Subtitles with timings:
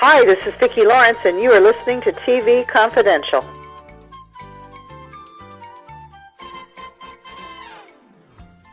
[0.00, 3.44] Hi, this is Vicki Lawrence, and you are listening to TV Confidential.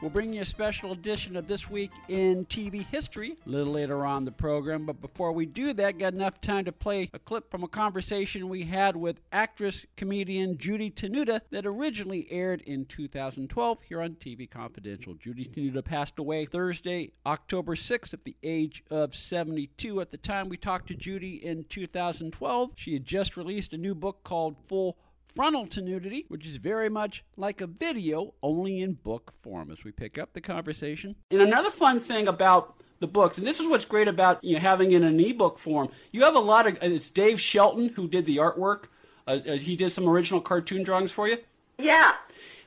[0.05, 4.05] We'll bring you a special edition of This Week in TV History a little later
[4.05, 4.85] on the program.
[4.85, 8.47] But before we do that, got enough time to play a clip from a conversation
[8.47, 14.47] we had with actress comedian Judy Tenuta that originally aired in 2012 here on TV
[14.47, 15.15] Confidential.
[15.15, 20.01] Judy Tenuta passed away Thursday, October 6th, at the age of 72.
[20.01, 23.95] At the time we talked to Judy in 2012, she had just released a new
[23.95, 24.97] book called Full
[25.35, 29.91] frontal tenudity, which is very much like a video, only in book form, as we
[29.91, 31.15] pick up the conversation.
[31.29, 34.59] And another fun thing about the books, and this is what's great about you know,
[34.61, 38.07] having it in an ebook form, you have a lot of, it's Dave Shelton who
[38.07, 38.85] did the artwork.
[39.27, 41.37] Uh, uh, he did some original cartoon drawings for you.
[41.77, 42.13] Yeah.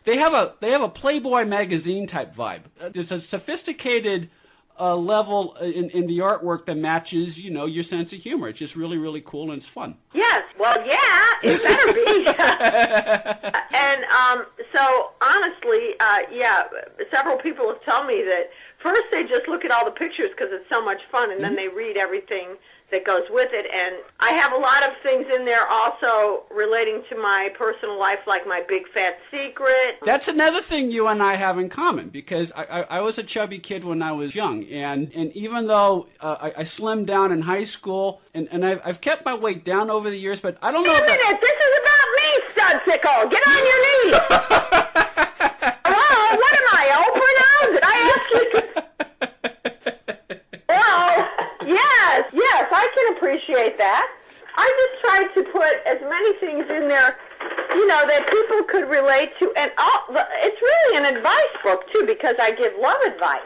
[0.05, 2.63] They have a they have a Playboy magazine type vibe.
[2.81, 4.31] Uh, there's a sophisticated
[4.79, 8.49] uh, level in, in the artwork that matches, you know, your sense of humor.
[8.49, 9.97] It's just really, really cool and it's fun.
[10.15, 10.43] Yes.
[10.59, 12.27] Well, yeah, it better be.
[13.77, 16.65] and um, so, honestly, uh, yeah,
[17.11, 18.51] several people have told me that
[18.83, 21.55] first they just look at all the pictures because it's so much fun, and mm-hmm.
[21.55, 22.57] then they read everything
[22.91, 23.67] that goes with it.
[23.73, 28.21] And I have a lot of things in there also relating to my personal life,
[28.27, 29.99] like my big fat secret.
[30.03, 33.23] That's another thing you and I have in common because I, I, I was a
[33.23, 34.65] chubby kid when I was young.
[34.65, 38.81] And, and even though uh, I, I slimmed down in high school, and, and I've,
[38.85, 40.93] I've kept my weight down over the years, but I don't know.
[40.93, 43.31] Wait a minute, this is about me, Studsicle.
[43.31, 44.17] Get on your knees.
[45.85, 47.73] Hello, what am I, Oprah now?
[47.73, 48.69] Did I ask you to
[51.69, 54.13] Yes, yes, I can appreciate that.
[54.57, 57.17] I just tried to put as many things in there,
[57.75, 60.05] you know, that people could relate to, and all,
[60.43, 63.41] it's really an advice book too because I give love advice.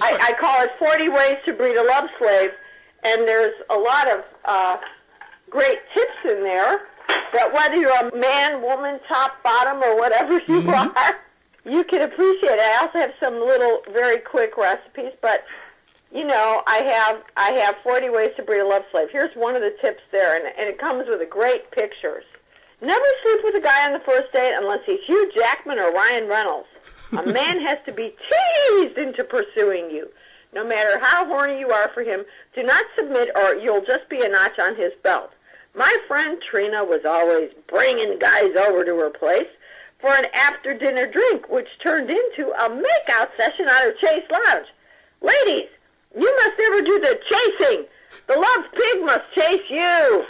[0.00, 2.50] I, I call it 40 Ways to Breed a Love Slave,
[3.04, 4.76] and there's a lot of uh,
[5.50, 6.82] great tips in there
[7.32, 10.96] that whether you're a man, woman, top, bottom, or whatever you mm-hmm.
[10.96, 11.18] are,
[11.64, 12.60] you can appreciate it.
[12.60, 15.44] I also have some little very quick recipes, but
[16.12, 19.08] you know, I have I have 40 ways to breed a love slave.
[19.10, 22.24] Here's one of the tips there, and, and it comes with a great pictures.
[22.82, 26.28] Never sleep with a guy on the first date unless he's Hugh Jackman or Ryan
[26.28, 26.68] Reynolds.
[27.12, 30.08] A man has to be teased into pursuing you.
[30.54, 32.24] No matter how horny you are for him,
[32.54, 35.30] do not submit or you'll just be a notch on his belt.
[35.74, 39.48] My friend Trina was always bringing guys over to her place
[39.98, 44.66] for an after-dinner drink, which turned into a makeout session at her Chase Lounge.
[45.22, 45.68] Ladies,
[46.16, 47.84] you must never do the chasing.
[48.26, 50.24] The love pig must chase you.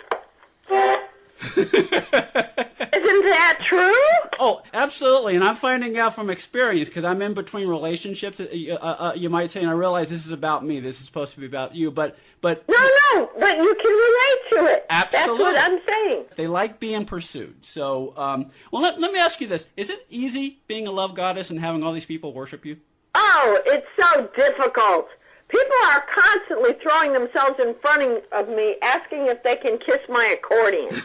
[1.56, 3.94] Isn't that true?
[4.38, 5.34] Oh, absolutely.
[5.34, 8.38] And I'm finding out from experience because I'm in between relationships.
[8.40, 10.78] Uh, uh, uh, you might say, and I realize this is about me.
[10.80, 13.30] This is supposed to be about you, but but no, no.
[13.38, 14.86] But you can relate to it.
[14.88, 15.38] Absolutely.
[15.38, 16.24] That's what I'm saying.
[16.36, 17.64] They like being pursued.
[17.64, 21.14] So, um, well, let, let me ask you this: Is it easy being a love
[21.14, 22.78] goddess and having all these people worship you?
[23.14, 25.08] Oh, it's so difficult.
[25.52, 30.34] People are constantly throwing themselves in front of me asking if they can kiss my
[30.34, 30.88] accordion.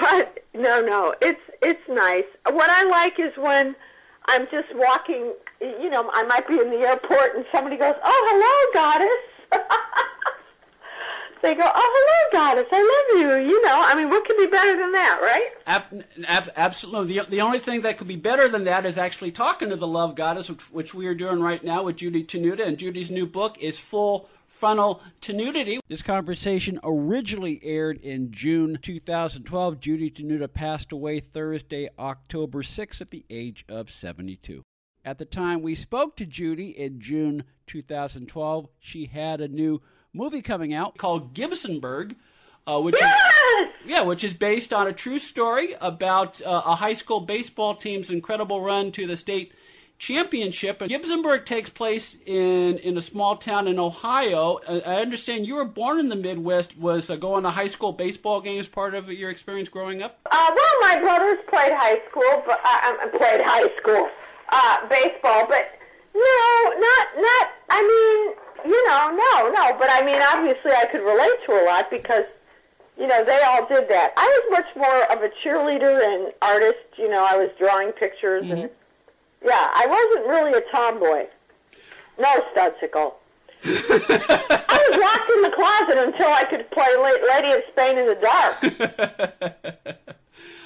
[0.00, 2.24] but no, no, it's it's nice.
[2.50, 3.76] What I like is when
[4.26, 8.26] I'm just walking, you know, I might be in the airport and somebody goes, "Oh,
[8.30, 9.78] hello, goddess."
[11.42, 14.46] they go, "Oh, hello, goddess, I love you." You know, I mean, what could be
[14.46, 15.50] better than that, right?
[15.66, 17.18] Ab- ab- absolutely.
[17.18, 19.86] The, the only thing that could be better than that is actually talking to the
[19.86, 23.26] love goddess, which, which we are doing right now with Judy Tenuta, and Judy's new
[23.26, 25.80] book is full frontal nudity.
[25.88, 29.78] This conversation originally aired in June 2012.
[29.80, 34.62] Judy Tenuta passed away Thursday, October 6th, at the age of 72.
[35.04, 39.80] At the time we spoke to Judy in June 2012, she had a new
[40.18, 42.16] movie coming out called Gibsonburg.
[42.68, 43.10] uh, which is
[43.86, 48.10] yeah, which is based on a true story about uh, a high school baseball team's
[48.10, 49.54] incredible run to the state
[49.98, 50.80] championship.
[50.82, 54.60] And Gibsonburg takes place in in a small town in Ohio.
[54.66, 56.76] Uh, I understand you were born in the Midwest.
[56.76, 60.18] Was uh, going to high school baseball games part of your experience growing up?
[60.30, 64.08] Uh, well, my brothers played high school, but uh, um, played high school
[64.50, 65.72] uh, baseball, but
[66.14, 66.57] no, not not.
[66.57, 66.57] I
[69.06, 69.76] no, no.
[69.78, 72.24] But I mean, obviously, I could relate to a lot because
[72.98, 74.12] you know they all did that.
[74.16, 76.86] I was much more of a cheerleader and artist.
[76.96, 78.70] You know, I was drawing pictures and
[79.44, 81.26] yeah, I wasn't really a tomboy.
[82.18, 83.14] No, Studsicle.
[83.64, 88.14] I was locked in the closet until I could play Lady of Spain in the
[88.14, 88.60] dark.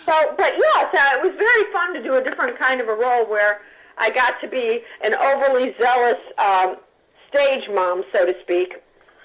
[0.07, 2.95] so, but yes, uh, it was very fun to do a different kind of a
[2.95, 3.61] role where
[3.99, 6.77] I got to be an overly zealous um,
[7.33, 8.75] stage mom, so to speak,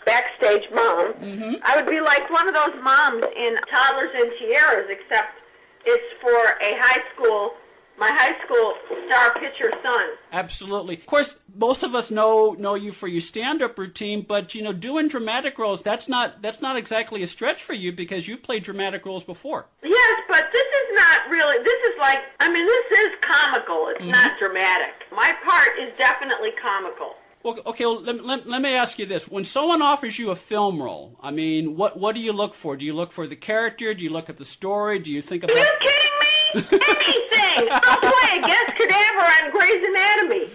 [0.05, 1.13] backstage mom.
[1.13, 1.53] Mm-hmm.
[1.63, 5.37] I would be like one of those moms in Toddlers and Tiaras, except
[5.85, 6.29] it's for
[6.61, 7.51] a high school,
[7.99, 8.73] my high school
[9.05, 10.07] star pitcher son.
[10.31, 10.95] Absolutely.
[10.95, 14.73] Of course, most of us know know you for your stand-up routine, but you know,
[14.73, 18.63] doing dramatic roles that's not that's not exactly a stretch for you because you've played
[18.63, 19.67] dramatic roles before.
[19.83, 21.57] Yes, but this is not really.
[21.63, 22.19] This is like.
[22.39, 23.87] I mean, this is comical.
[23.89, 24.11] It's mm-hmm.
[24.11, 24.93] not dramatic.
[25.11, 27.15] My part is definitely comical.
[27.43, 27.85] Well, okay.
[27.85, 31.17] Well, let, let, let me ask you this: When someone offers you a film role,
[31.21, 32.75] I mean, what what do you look for?
[32.75, 33.93] Do you look for the character?
[33.93, 34.99] Do you look at the story?
[34.99, 35.55] Do you think about...
[35.55, 36.27] Are you kidding me?
[36.97, 37.69] Anything.
[37.71, 40.49] I'll play a guest cadaver on Grey's Anatomy.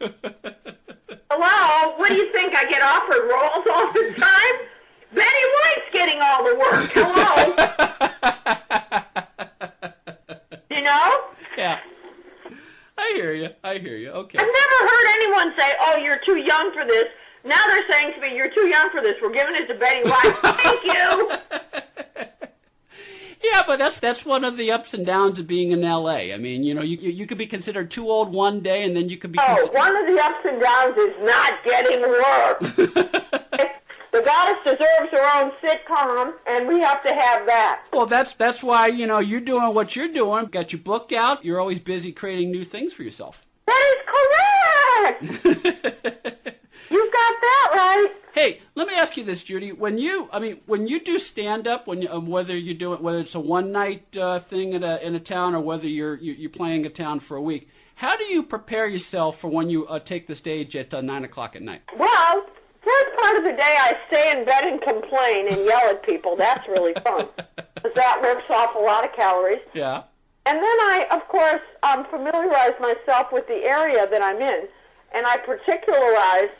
[1.30, 1.94] Hello.
[1.96, 2.54] What do you think?
[2.56, 4.66] I get offered roles all the time.
[5.14, 6.90] Betty White's getting all the work.
[6.92, 7.54] Hello.
[10.70, 11.20] you know.
[11.56, 11.80] Yeah.
[12.98, 13.48] I hear you.
[13.64, 14.10] I hear you.
[14.10, 14.38] Okay.
[14.38, 17.06] I've never heard anyone say, "Oh, you're too young for this."
[17.44, 19.16] Now they're saying to me, "You're too young for this.
[19.22, 21.38] We're giving it to Betty White." Thank you.
[23.42, 26.34] Yeah, but that's that's one of the ups and downs of being in L.A.
[26.34, 28.94] I mean, you know, you you you could be considered too old one day, and
[28.94, 29.38] then you could be.
[29.40, 32.60] Oh, considered- one of the ups and downs is not getting work.
[34.12, 37.82] the goddess deserves her own sitcom, and we have to have that.
[37.94, 40.46] Well, that's that's why you know you're doing what you're doing.
[40.46, 41.42] Got your book out.
[41.42, 43.46] You're always busy creating new things for yourself.
[43.66, 44.59] That is correct.
[46.90, 48.08] You've got that right.
[48.32, 49.72] Hey, let me ask you this, Judy.
[49.72, 52.92] When you, I mean, when you do stand up, when you, um, whether you do
[52.94, 55.86] it, whether it's a one night uh, thing in a in a town or whether
[55.86, 59.48] you're you, you're playing a town for a week, how do you prepare yourself for
[59.48, 61.82] when you uh, take the stage at uh, nine o'clock at night?
[61.98, 62.46] Well,
[62.82, 66.34] first part of the day I stay in bed and complain and yell at people.
[66.36, 67.26] That's really fun.
[67.82, 69.60] 'Cause that works off a lot of calories.
[69.74, 70.02] Yeah.
[70.46, 74.68] And then I, of course, um, familiarize myself with the area that I'm in,
[75.14, 76.50] and I particularize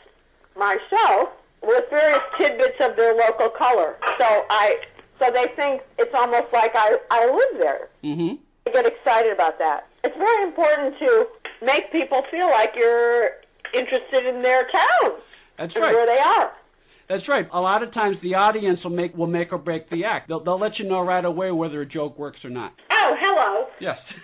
[0.55, 1.29] my show
[1.61, 3.97] with various tidbits of their local color.
[4.17, 4.77] So I,
[5.19, 7.89] so they think it's almost like I, I live there.
[8.03, 8.35] Mm-hmm.
[8.67, 9.87] I get excited about that.
[10.03, 11.27] It's very important to
[11.63, 13.31] make people feel like you're
[13.73, 15.13] interested in their town
[15.57, 15.93] That's right.
[15.93, 16.51] where they are.
[17.07, 17.47] That's right.
[17.51, 20.29] A lot of times the audience will make will make or break the act.
[20.29, 22.73] They'll they'll let you know right away whether a joke works or not.
[22.89, 23.67] Oh, hello.
[23.79, 24.13] Yes.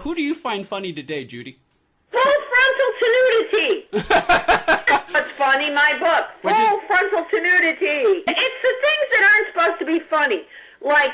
[0.00, 1.58] Who do you find funny today, Judy?
[2.10, 3.86] Full frontal tenudity.
[5.12, 5.70] What's funny?
[5.72, 6.26] My book.
[6.42, 8.22] What'd you- Full frontal tenudity.
[8.26, 10.42] It's the things that aren't supposed to be funny,
[10.80, 11.12] like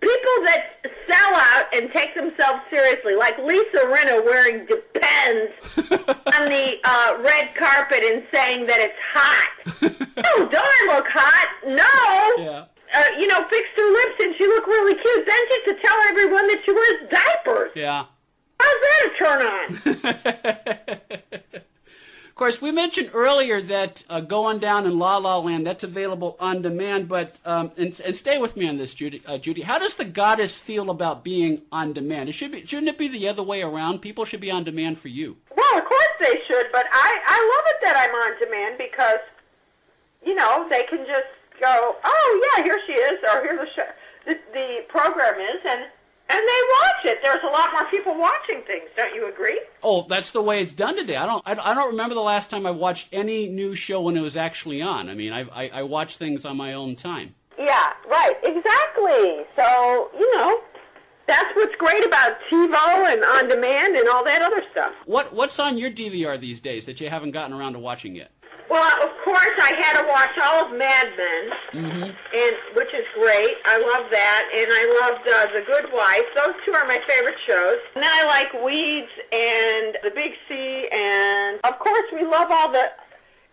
[0.00, 0.76] people that
[1.08, 5.52] sell out and take themselves seriously, like Lisa Rinna wearing Depends
[6.36, 9.50] on the uh, red carpet and saying that it's hot.
[10.24, 11.48] oh, don't I look hot?
[11.66, 12.42] No.
[12.44, 12.64] Yeah.
[12.94, 15.26] Uh, you know, fixed her lips and she looked really cute.
[15.26, 17.72] Then she had to tell everyone that she wears diapers.
[17.74, 18.04] Yeah.
[18.60, 19.64] How's that a turn on?
[22.38, 26.36] Of course, we mentioned earlier that uh, going down in La La Land that's available
[26.38, 27.08] on demand.
[27.08, 29.20] But um, and, and stay with me on this, Judy.
[29.26, 32.28] Uh, Judy, how does the goddess feel about being on demand?
[32.28, 34.02] It should be, shouldn't it be the other way around?
[34.02, 35.36] People should be on demand for you.
[35.56, 39.18] Well, of course they should, but I, I love it that I'm on demand because,
[40.24, 41.26] you know, they can just
[41.60, 43.88] go, oh, yeah, here she is, or here the, show,
[44.26, 45.80] the, the program is, and,
[46.30, 47.18] and they watch it.
[47.22, 49.60] There's a lot more people watching things, don't you agree?
[49.82, 51.16] Oh, that's the way it's done today.
[51.16, 51.42] I don't.
[51.46, 54.36] I, I don't remember the last time I watched any new show when it was
[54.36, 55.08] actually on.
[55.08, 57.34] I mean, I, I, I watch things on my own time.
[57.58, 59.44] Yeah, right, exactly.
[59.56, 60.60] So, you know,
[61.26, 64.92] that's what's great about TiVo and on demand and all that other stuff.
[65.06, 68.30] What What's on your DVR these days that you haven't gotten around to watching yet?
[68.68, 73.56] Well, of course, I had to watch all of Mad Men, and which is great.
[73.64, 76.24] I love that, and I loved uh, The Good Wife.
[76.36, 77.78] Those two are my favorite shows.
[77.94, 82.70] And then I like Weeds and The Big C, and of course, we love all
[82.70, 82.90] the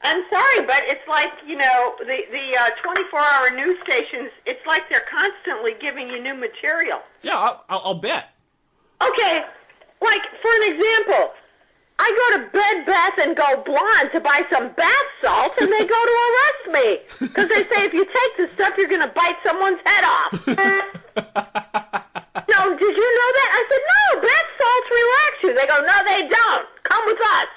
[0.06, 4.30] I'm sorry, but it's like you know the the uh, 24-hour news stations.
[4.46, 7.00] It's like they're constantly giving you new material.
[7.24, 8.30] Yeah, I'll, I'll, I'll bet.
[9.02, 9.44] Okay,
[10.02, 11.32] like for an example,
[11.98, 15.86] I go to Bed Bath and Go Blonde to buy some bath salts, and they
[15.86, 19.14] go to arrest me because they say if you take this stuff, you're going to
[19.16, 20.32] bite someone's head off.
[22.52, 23.50] no, did you know that?
[23.56, 24.22] I said no.
[24.22, 25.56] Bath salts relax you.
[25.56, 26.68] They go, no, they don't.
[26.84, 27.48] Come with us.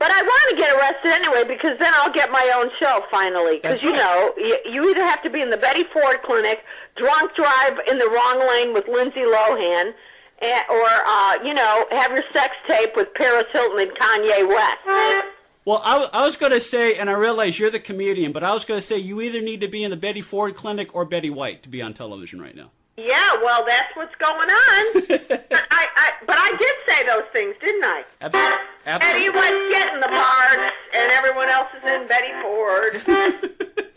[0.00, 3.60] But I want to get arrested anyway because then I'll get my own show finally.
[3.60, 3.98] Because you right.
[3.98, 6.64] know, you, you either have to be in the Betty Ford clinic,
[6.96, 9.92] drunk drive in the wrong lane with Lindsay Lohan,
[10.40, 15.26] and, or uh, you know, have your sex tape with Paris Hilton and Kanye West.
[15.64, 18.52] Well, I, I was going to say, and I realize you're the comedian, but I
[18.52, 21.04] was going to say you either need to be in the Betty Ford clinic or
[21.04, 22.70] Betty White to be on television right now.
[22.96, 24.50] Yeah, well, that's what's going on.
[25.70, 28.04] I, I, but I did say those things, didn't I?
[28.20, 29.28] Abso- Betty absolutely.
[29.30, 33.86] was getting the parts, and everyone else is in Betty Ford.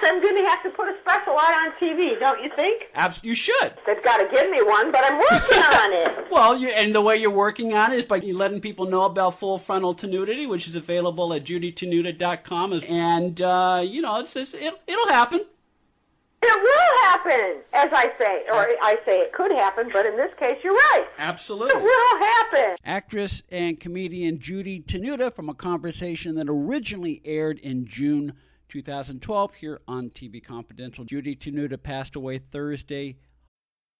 [0.00, 2.84] yes, I'm going to have to put a special out on TV, don't you think?
[2.94, 3.74] Abs- you should.
[3.86, 6.26] They've got to give me one, but I'm working on it.
[6.30, 9.38] Well, you, and the way you're working on it is by letting people know about
[9.38, 12.80] full frontal tenudity, which is available at judytenuta.com.
[12.88, 15.44] And, uh, you know, it's, it's, it, it'll happen.
[16.42, 20.30] It will happen, as I say, or I say it could happen, but in this
[20.38, 21.04] case, you're right.
[21.18, 21.78] Absolutely.
[21.78, 22.76] It will happen.
[22.82, 28.32] Actress and comedian Judy Tenuta from a conversation that originally aired in June
[28.70, 31.04] 2012 here on TV Confidential.
[31.04, 33.16] Judy Tenuta passed away Thursday.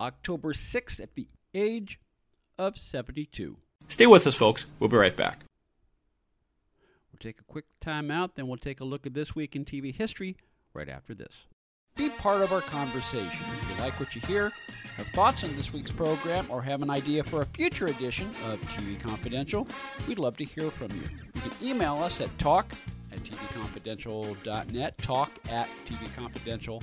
[0.00, 1.98] October 6th at the age
[2.58, 3.56] of 72.
[3.88, 4.66] Stay with us, folks.
[4.78, 5.40] We'll be right back.
[7.12, 9.64] We'll take a quick time out, then we'll take a look at this week in
[9.64, 10.36] TV history
[10.74, 11.34] right after this.
[11.96, 13.44] Be part of our conversation.
[13.60, 14.52] If you like what you hear,
[14.96, 18.60] have thoughts on this week's program, or have an idea for a future edition of
[18.60, 19.66] TV Confidential,
[20.06, 21.02] we'd love to hear from you.
[21.34, 22.72] You can email us at talk
[23.10, 26.82] at tvconfidential.net, talk at tvconfidential.net.